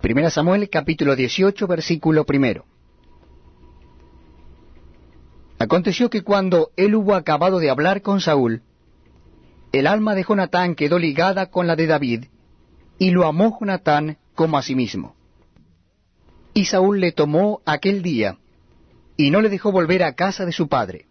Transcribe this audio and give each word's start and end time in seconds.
Primera 0.00 0.30
Samuel 0.30 0.70
capítulo 0.70 1.16
18 1.16 1.66
versículo 1.66 2.24
primero. 2.24 2.64
Aconteció 5.58 6.08
que 6.08 6.22
cuando 6.22 6.70
él 6.76 6.94
hubo 6.94 7.16
acabado 7.16 7.58
de 7.58 7.68
hablar 7.68 8.00
con 8.00 8.20
Saúl, 8.20 8.62
el 9.72 9.88
alma 9.88 10.14
de 10.14 10.22
Jonatán 10.22 10.76
quedó 10.76 11.00
ligada 11.00 11.46
con 11.46 11.66
la 11.66 11.74
de 11.74 11.88
David, 11.88 12.26
y 12.96 13.10
lo 13.10 13.26
amó 13.26 13.58
Jonatán 13.58 14.18
como 14.36 14.56
a 14.56 14.62
sí 14.62 14.76
mismo. 14.76 15.16
Y 16.54 16.66
Saúl 16.66 17.00
le 17.00 17.10
tomó 17.10 17.60
aquel 17.66 18.00
día, 18.00 18.38
y 19.16 19.30
no 19.30 19.40
le 19.40 19.48
dejó 19.48 19.72
volver 19.72 20.04
a 20.04 20.14
casa 20.14 20.46
de 20.46 20.52
su 20.52 20.68
padre. 20.68 21.06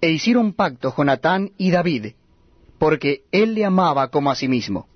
E 0.00 0.10
hicieron 0.10 0.52
pacto 0.52 0.94
Jonatán 0.96 1.50
y 1.58 1.72
David, 1.72 2.12
porque 2.78 3.24
él 3.32 3.54
le 3.54 3.64
amaba 3.64 4.08
como 4.12 4.30
a 4.30 4.36
sí 4.36 4.46
mismo. 4.46 4.86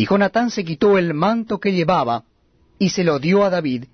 Y 0.00 0.06
Jonatán 0.06 0.50
se 0.50 0.64
quitó 0.64 0.96
el 0.96 1.12
manto 1.12 1.60
que 1.60 1.72
llevaba, 1.72 2.24
y 2.78 2.88
se 2.88 3.04
lo 3.04 3.18
dio 3.18 3.44
a 3.44 3.50
David, 3.50 3.84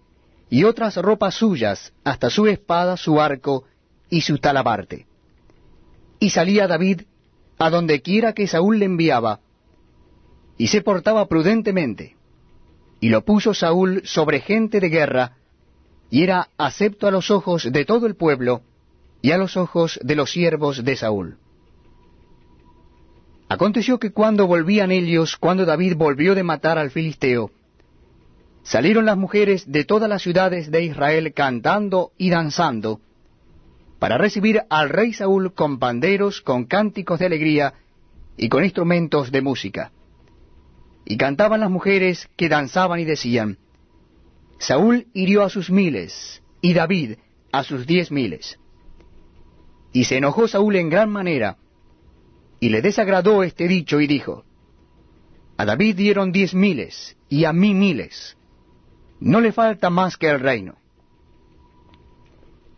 y 0.49 0.63
otras 0.63 0.95
ropas 0.99 1.35
suyas, 1.35 1.93
hasta 2.05 2.31
su 2.31 2.47
espada, 2.47 2.97
su 2.97 3.21
arco 3.21 3.65
y 4.09 4.21
su 4.21 4.39
talabarte. 4.39 5.09
Y 6.21 6.31
salía 6.31 6.69
David 6.69 7.03
a 7.59 7.71
donde 7.71 8.03
quiera 8.03 8.35
que 8.35 8.47
Saúl 8.47 8.79
le 8.79 8.85
enviaba, 8.85 9.41
y 10.57 10.69
se 10.69 10.81
portaba 10.81 11.27
prudentemente, 11.27 12.15
y 13.01 13.09
lo 13.09 13.25
puso 13.25 13.53
Saúl 13.53 14.03
sobre 14.05 14.39
gente 14.39 14.79
de 14.79 14.91
guerra, 14.91 15.39
y 16.09 16.23
era 16.23 16.51
acepto 16.57 17.09
a 17.09 17.11
los 17.11 17.33
ojos 17.33 17.69
de 17.73 17.85
todo 17.85 18.07
el 18.07 18.15
pueblo, 18.15 18.63
y 19.23 19.33
a 19.33 19.39
los 19.39 19.57
ojos 19.57 19.99
de 20.05 20.15
los 20.15 20.31
siervos 20.31 20.85
de 20.85 20.95
Saúl. 20.95 21.39
Aconteció 23.49 23.99
que 23.99 24.11
cuando 24.11 24.47
volvían 24.47 24.91
ellos, 24.91 25.37
cuando 25.37 25.65
David 25.65 25.97
volvió 25.97 26.35
de 26.35 26.43
matar 26.43 26.79
al 26.79 26.91
filisteo, 26.91 27.53
salieron 28.65 29.07
las 29.07 29.17
mujeres 29.17 29.71
de 29.71 29.85
todas 29.85 30.09
las 30.09 30.23
ciudades 30.23 30.71
de 30.71 30.83
Israel 30.83 31.33
cantando 31.33 32.11
y 32.19 32.31
danzando, 32.31 33.01
para 34.01 34.19
recibir 34.19 34.63
al 34.69 34.89
rey 34.89 35.13
Saúl 35.13 35.55
con 35.55 35.79
panderos, 35.79 36.41
con 36.41 36.65
cánticos 36.65 37.21
de 37.21 37.27
alegría 37.27 37.75
y 38.37 38.49
con 38.49 38.65
instrumentos 38.65 39.31
de 39.31 39.43
música. 39.43 39.93
Y 41.05 41.17
cantaban 41.17 41.61
las 41.61 41.71
mujeres 41.71 42.29
que 42.37 42.49
danzaban 42.49 42.99
y 42.99 43.05
decían, 43.05 43.59
Saúl 44.59 45.07
hirió 45.15 45.45
a 45.45 45.51
sus 45.51 45.71
miles, 45.71 46.43
y 46.61 46.75
David 46.75 47.19
a 47.53 47.63
sus 47.63 47.87
diez 47.87 48.11
miles. 48.11 48.59
Y 49.93 50.05
se 50.05 50.17
enojó 50.17 50.49
Saúl 50.49 50.75
en 50.77 50.91
gran 50.91 51.11
manera, 51.11 51.59
y 52.61 52.69
le 52.71 52.83
desagradó 52.83 53.43
este 53.43 53.69
dicho 53.69 54.01
y 54.01 54.07
dijo, 54.07 54.45
A 55.57 55.65
David 55.65 55.97
dieron 55.97 56.33
diez 56.33 56.55
miles 56.55 57.17
y 57.29 57.45
a 57.45 57.53
mí 57.53 57.75
miles. 57.75 58.37
No 59.21 59.41
le 59.41 59.53
falta 59.53 59.91
más 59.91 60.17
que 60.17 60.29
el 60.29 60.41
reino. 60.41 60.77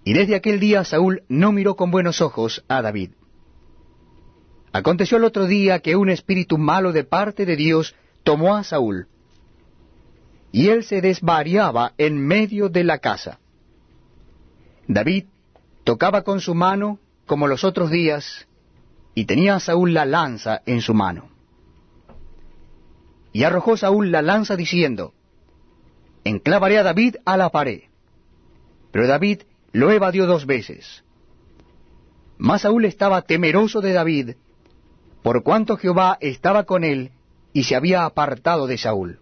Y 0.05 0.15
desde 0.15 0.37
aquel 0.37 0.59
día 0.59 0.85
Saúl 0.85 1.23
no 1.29 1.53
miró 1.53 1.77
con 1.77 1.91
buenos 1.91 2.21
ojos 2.21 2.65
a 2.69 2.81
David. 2.81 3.11
Aconteció 4.73 5.19
el 5.19 5.25
otro 5.25 5.47
día 5.47 5.81
que 5.81 5.97
un 5.97 6.11
espíritu 6.11 6.59
malo 6.59 6.93
de 6.93 7.05
parte 7.05 7.45
de 7.47 7.57
Dios 7.57 7.95
tomó 8.23 8.57
a 8.57 8.65
Saúl, 8.65 9.09
y 10.53 10.69
él 10.69 10.85
se 10.85 11.01
desvariaba 11.01 11.93
en 11.99 12.19
medio 12.19 12.69
de 12.69 12.85
la 12.85 12.99
casa. 12.99 13.39
David 14.87 15.27
tocaba 15.85 16.23
con 16.23 16.41
su 16.41 16.55
mano 16.55 16.99
como 17.27 17.47
los 17.47 17.65
otros 17.65 17.91
días, 17.91 18.48
y 19.19 19.25
tenía 19.25 19.59
Saúl 19.59 19.95
la 19.95 20.05
lanza 20.05 20.63
en 20.65 20.81
su 20.81 20.95
mano. 20.95 21.29
Y 23.33 23.43
arrojó 23.43 23.77
Saúl 23.77 24.13
la 24.13 24.23
lanza 24.23 24.55
diciendo, 24.55 25.13
Enclavaré 26.23 26.79
a 26.79 26.85
David 26.85 27.17
a 27.25 27.37
la 27.37 27.51
pared. 27.51 27.81
Pero 28.93 29.09
David 29.09 29.41
lo 29.73 29.91
evadió 29.91 30.29
dos 30.29 30.47
veces. 30.47 31.03
Mas 32.37 32.63
Saúl 32.63 32.85
estaba 32.85 33.23
temeroso 33.23 33.81
de 33.81 33.93
David, 33.93 34.37
por 35.25 35.43
cuanto 35.43 35.77
Jehová 35.77 36.17
estaba 36.21 36.63
con 36.63 36.85
él 36.85 37.11
y 37.53 37.65
se 37.65 37.75
había 37.75 38.05
apartado 38.05 38.69
de 38.69 38.79
Saúl. 38.79 39.19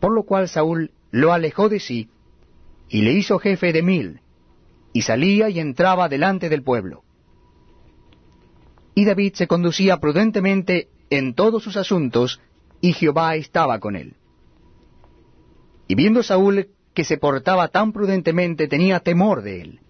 Por 0.00 0.12
lo 0.12 0.24
cual 0.24 0.48
Saúl 0.48 0.90
lo 1.12 1.32
alejó 1.32 1.68
de 1.68 1.78
sí, 1.78 2.08
y 2.88 3.02
le 3.02 3.12
hizo 3.12 3.38
jefe 3.38 3.72
de 3.72 3.84
mil, 3.84 4.20
y 4.92 5.02
salía 5.02 5.48
y 5.48 5.60
entraba 5.60 6.08
delante 6.08 6.48
del 6.48 6.64
pueblo. 6.64 7.04
Y 8.94 9.04
David 9.04 9.34
se 9.34 9.46
conducía 9.46 9.98
prudentemente 9.98 10.88
en 11.10 11.34
todos 11.34 11.62
sus 11.62 11.76
asuntos, 11.76 12.40
y 12.80 12.92
Jehová 12.92 13.36
estaba 13.36 13.78
con 13.78 13.96
él. 13.96 14.14
Y 15.88 15.94
viendo 15.94 16.22
Saúl 16.22 16.68
que 16.94 17.04
se 17.04 17.18
portaba 17.18 17.68
tan 17.68 17.92
prudentemente, 17.92 18.68
tenía 18.68 19.00
temor 19.00 19.42
de 19.42 19.60
él. 19.60 19.80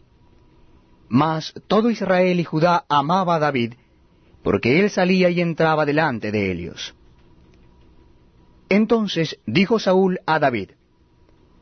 Mas 1.08 1.54
todo 1.66 1.90
Israel 1.90 2.40
y 2.40 2.44
Judá 2.44 2.84
amaba 2.88 3.36
a 3.36 3.38
David, 3.38 3.74
porque 4.42 4.80
él 4.80 4.90
salía 4.90 5.28
y 5.30 5.40
entraba 5.40 5.84
delante 5.84 6.30
de 6.30 6.52
ellos. 6.52 6.94
Entonces 8.68 9.38
dijo 9.46 9.78
Saúl 9.78 10.20
a 10.26 10.38
David, 10.38 10.70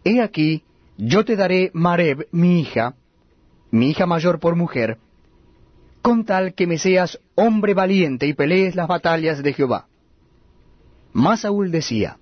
He 0.04 0.20
aquí, 0.20 0.62
yo 0.96 1.24
te 1.24 1.36
daré 1.36 1.70
Mareb, 1.72 2.28
mi 2.30 2.60
hija, 2.60 2.94
mi 3.70 3.90
hija 3.90 4.06
mayor 4.06 4.38
por 4.38 4.54
mujer, 4.54 4.98
con 6.02 6.24
tal 6.24 6.54
que 6.54 6.66
me 6.66 6.78
seas 6.78 7.20
hombre 7.34 7.74
valiente 7.74 8.26
y 8.26 8.34
pelees 8.34 8.74
las 8.74 8.88
batallas 8.88 9.42
de 9.42 9.52
Jehová. 9.52 9.86
Mas 11.12 11.40
Saúl 11.40 11.70
decía, 11.70 12.18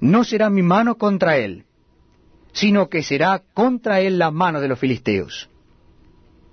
No 0.00 0.24
será 0.24 0.50
mi 0.50 0.62
mano 0.62 0.96
contra 0.96 1.36
él, 1.36 1.64
sino 2.52 2.88
que 2.88 3.02
será 3.02 3.42
contra 3.52 4.00
él 4.00 4.18
la 4.18 4.30
mano 4.30 4.60
de 4.60 4.68
los 4.68 4.78
filisteos. 4.78 5.48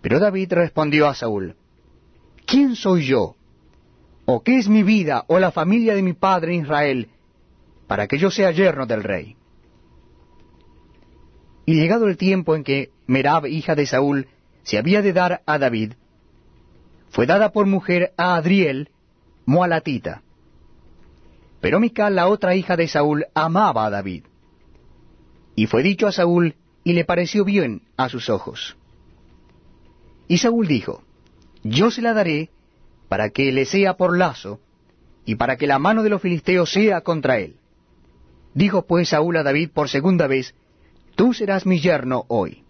Pero 0.02 0.20
David 0.20 0.54
respondió 0.54 1.08
a 1.08 1.14
Saúl, 1.14 1.56
¿quién 2.46 2.76
soy 2.76 3.06
yo? 3.06 3.36
¿O 4.26 4.44
qué 4.44 4.58
es 4.58 4.68
mi 4.68 4.84
vida 4.84 5.26
o 5.28 5.40
la 5.40 5.52
familia 5.52 5.94
de 5.94 6.02
mi 6.02 6.14
padre 6.14 6.56
Israel 6.56 7.10
para 7.88 8.08
que 8.08 8.18
yo 8.18 8.32
sea 8.32 8.52
yerno 8.52 8.86
del 8.86 9.04
rey? 9.04 9.36
Y 11.66 11.76
llegado 11.76 12.08
el 12.08 12.18
tiempo 12.18 12.56
en 12.56 12.64
que 12.64 12.90
Merab, 13.06 13.46
hija 13.46 13.76
de 13.76 13.86
Saúl, 13.86 14.28
se 14.64 14.78
había 14.78 15.02
de 15.02 15.14
dar 15.14 15.42
a 15.46 15.58
David, 15.58 15.94
fue 17.12 17.26
dada 17.26 17.52
por 17.52 17.66
mujer 17.66 18.14
a 18.18 18.36
Adriel, 18.36 18.90
moalatita. 19.46 20.22
Pero 21.60 21.80
Mical, 21.80 22.16
la 22.16 22.28
otra 22.28 22.56
hija 22.56 22.78
de 22.78 22.88
Saúl, 22.88 23.26
amaba 23.34 23.86
a 23.86 23.90
David. 23.90 24.24
Y 25.56 25.68
fue 25.68 25.84
dicho 25.84 26.08
a 26.08 26.12
Saúl, 26.12 26.56
y 26.84 26.94
le 26.94 27.06
pareció 27.06 27.44
bien 27.44 27.82
a 27.98 28.10
sus 28.10 28.30
ojos. 28.30 28.78
Y 30.28 30.38
Saúl 30.38 30.68
dijo, 30.68 31.04
Yo 31.64 31.92
se 31.92 32.02
la 32.02 32.14
daré 32.14 32.50
para 33.10 33.30
que 33.30 33.52
le 33.52 33.66
sea 33.66 33.98
por 33.98 34.18
lazo, 34.18 34.62
y 35.26 35.36
para 35.36 35.58
que 35.58 35.68
la 35.68 35.80
mano 35.80 36.04
de 36.04 36.10
los 36.10 36.22
filisteos 36.22 36.72
sea 36.72 37.02
contra 37.02 37.40
él. 37.40 37.58
Dijo 38.54 38.88
pues 38.88 39.10
Saúl 39.10 39.38
a 39.38 39.44
David 39.44 39.72
por 39.74 39.90
segunda 39.90 40.28
vez, 40.28 40.56
Tú 41.16 41.34
serás 41.34 41.66
mi 41.66 41.80
yerno 41.80 42.26
hoy. 42.30 42.64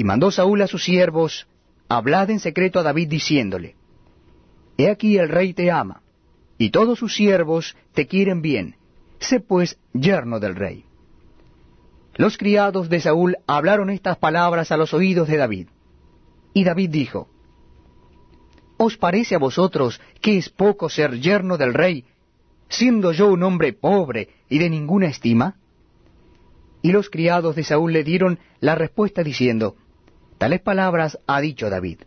Y 0.00 0.04
mandó 0.04 0.30
Saúl 0.30 0.62
a 0.62 0.66
sus 0.66 0.82
siervos, 0.82 1.46
Hablad 1.86 2.30
en 2.30 2.40
secreto 2.40 2.78
a 2.78 2.82
David 2.82 3.08
diciéndole, 3.08 3.74
He 4.78 4.88
aquí 4.88 5.18
el 5.18 5.28
rey 5.28 5.52
te 5.52 5.70
ama, 5.70 6.00
y 6.56 6.70
todos 6.70 6.98
sus 6.98 7.14
siervos 7.14 7.76
te 7.92 8.06
quieren 8.06 8.40
bien, 8.40 8.76
sé 9.18 9.40
pues 9.40 9.78
yerno 9.92 10.40
del 10.40 10.56
rey. 10.56 10.86
Los 12.14 12.38
criados 12.38 12.88
de 12.88 13.02
Saúl 13.02 13.36
hablaron 13.46 13.90
estas 13.90 14.16
palabras 14.16 14.72
a 14.72 14.78
los 14.78 14.94
oídos 14.94 15.28
de 15.28 15.36
David. 15.36 15.66
Y 16.54 16.64
David 16.64 16.88
dijo, 16.88 17.28
¿Os 18.78 18.96
parece 18.96 19.34
a 19.34 19.38
vosotros 19.38 20.00
que 20.22 20.38
es 20.38 20.48
poco 20.48 20.88
ser 20.88 21.20
yerno 21.20 21.58
del 21.58 21.74
rey, 21.74 22.06
siendo 22.70 23.12
yo 23.12 23.26
un 23.26 23.42
hombre 23.42 23.74
pobre 23.74 24.30
y 24.48 24.60
de 24.60 24.70
ninguna 24.70 25.08
estima? 25.08 25.56
Y 26.80 26.90
los 26.90 27.10
criados 27.10 27.54
de 27.54 27.64
Saúl 27.64 27.92
le 27.92 28.02
dieron 28.02 28.38
la 28.60 28.74
respuesta 28.74 29.22
diciendo, 29.22 29.76
Tales 30.40 30.62
palabras 30.62 31.18
ha 31.26 31.38
dicho 31.42 31.68
David. 31.68 31.98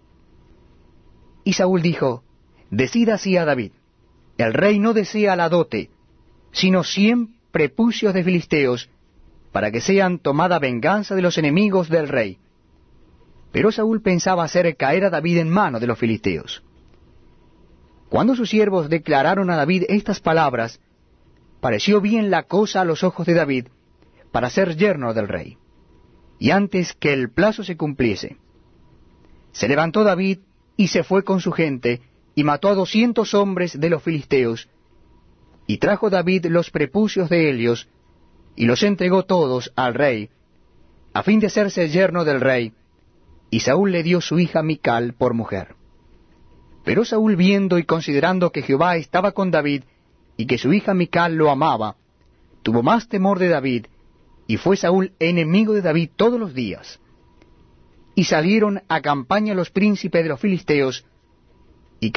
Y 1.43 1.53
Saúl 1.53 1.83
dijo, 1.83 2.23
Decid 2.71 3.09
así 3.09 3.37
a 3.37 3.45
David, 3.45 3.73
el 4.39 4.55
rey 4.55 4.79
no 4.79 4.93
desea 4.93 5.35
la 5.35 5.49
dote, 5.49 5.91
sino 6.51 6.83
cien 6.83 7.35
prepucios 7.51 8.11
de 8.11 8.23
filisteos, 8.23 8.89
para 9.51 9.69
que 9.69 9.81
sean 9.81 10.17
tomada 10.17 10.57
venganza 10.57 11.13
de 11.13 11.21
los 11.21 11.37
enemigos 11.37 11.89
del 11.89 12.07
rey. 12.07 12.39
Pero 13.51 13.71
Saúl 13.71 14.01
pensaba 14.01 14.43
hacer 14.43 14.75
caer 14.77 15.05
a 15.05 15.11
David 15.11 15.37
en 15.37 15.49
mano 15.49 15.79
de 15.79 15.85
los 15.85 15.99
filisteos. 15.99 16.63
Cuando 18.09 18.35
sus 18.35 18.49
siervos 18.49 18.89
declararon 18.89 19.51
a 19.51 19.57
David 19.57 19.83
estas 19.89 20.21
palabras, 20.21 20.79
pareció 21.61 22.01
bien 22.01 22.31
la 22.31 22.41
cosa 22.41 22.81
a 22.81 22.85
los 22.85 23.03
ojos 23.03 23.27
de 23.27 23.35
David 23.35 23.67
para 24.31 24.49
ser 24.49 24.75
yerno 24.75 25.13
del 25.13 25.27
rey 25.27 25.59
y 26.43 26.51
antes 26.51 26.91
que 26.91 27.13
el 27.13 27.31
plazo 27.31 27.63
se 27.63 27.77
cumpliese. 27.77 28.35
Se 29.53 29.69
levantó 29.69 30.03
David 30.03 30.39
y 30.75 30.89
se 30.89 31.05
fue 31.05 31.23
con 31.23 31.39
su 31.39 31.53
gente, 31.53 32.01
y 32.35 32.43
mató 32.43 32.67
a 32.67 32.73
doscientos 32.73 33.33
hombres 33.33 33.79
de 33.79 33.89
los 33.89 34.03
filisteos, 34.03 34.67
Y 35.67 35.77
trajo 35.77 36.09
David 36.09 36.47
los 36.47 36.69
prepucios 36.69 37.29
de 37.29 37.49
Helios, 37.49 37.87
y 38.57 38.65
los 38.65 38.83
entregó 38.83 39.23
todos 39.23 39.71
al 39.77 39.93
rey, 39.93 40.31
a 41.13 41.23
fin 41.23 41.39
de 41.39 41.47
hacerse 41.47 41.87
yerno 41.87 42.25
del 42.25 42.41
rey, 42.41 42.73
y 43.49 43.61
Saúl 43.61 43.93
le 43.93 44.03
dio 44.03 44.19
su 44.19 44.37
hija 44.37 44.61
Mical 44.63 45.13
por 45.13 45.33
mujer. 45.33 45.75
Pero 46.83 47.05
Saúl 47.05 47.37
viendo 47.37 47.77
y 47.77 47.85
considerando 47.85 48.51
que 48.51 48.63
Jehová 48.63 48.97
estaba 48.97 49.31
con 49.31 49.49
David, 49.49 49.83
y 50.35 50.45
que 50.45 50.57
su 50.57 50.73
hija 50.73 50.93
Mical 50.93 51.35
lo 51.35 51.49
amaba, 51.49 51.95
tuvo 52.63 52.83
más 52.83 53.07
temor 53.07 53.39
de 53.39 53.47
David, 53.47 53.85
y 54.47 54.57
fue 54.57 54.77
Saúl 54.77 55.13
enemigo 55.19 55.73
de 55.73 55.81
David 55.81 56.11
todos 56.15 56.39
los 56.39 56.53
días. 56.53 56.99
Y 58.15 58.25
salieron 58.25 58.83
a 58.87 59.01
campaña 59.01 59.55
los 59.55 59.71
príncipes 59.71 60.23
de 60.23 60.29
los 60.29 60.39
filisteos, 60.39 61.05